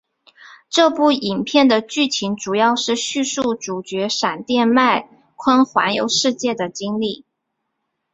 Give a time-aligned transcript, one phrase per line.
[0.67, 7.23] 这部影片的剧情主要是叙述主角闪电麦坤环游世界的经历。